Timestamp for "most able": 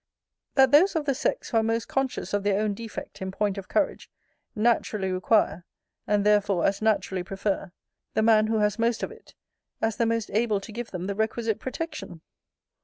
10.07-10.59